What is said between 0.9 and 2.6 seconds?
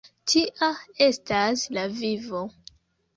estas la vivo!